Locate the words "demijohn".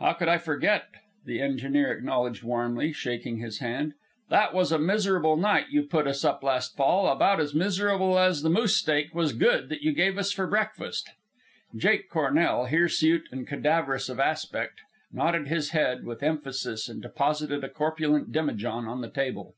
18.32-18.88